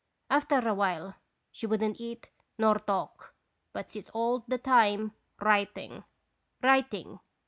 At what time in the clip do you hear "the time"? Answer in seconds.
4.47-5.11